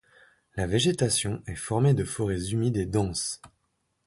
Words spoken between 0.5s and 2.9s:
La végétation est formée de forêts humides et